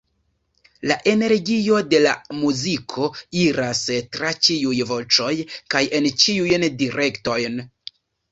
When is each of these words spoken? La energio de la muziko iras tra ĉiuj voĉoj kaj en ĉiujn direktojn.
La 0.91 0.95
energio 1.09 1.75
de 1.89 1.99
la 2.05 2.13
muziko 2.37 3.05
iras 3.43 3.83
tra 4.17 4.31
ĉiuj 4.47 4.79
voĉoj 4.93 5.29
kaj 5.75 5.83
en 5.99 6.09
ĉiujn 6.23 6.67
direktojn. 6.81 7.63